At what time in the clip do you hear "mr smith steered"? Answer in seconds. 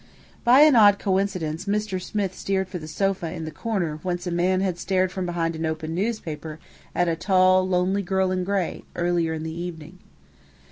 1.65-2.67